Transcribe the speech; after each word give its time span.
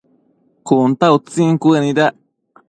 Cun 0.67 0.89
ta 0.99 1.07
utsin 1.17 1.53
cuënuidac 1.61 2.13